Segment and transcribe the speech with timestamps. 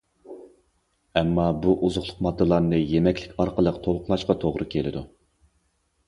[1.19, 5.05] ئەمما بۇ ئوزۇقلۇق ماددىلارنى يېمەكلىك ئارقىلىق تولۇقلاشقا توغرا كېلىدۇ.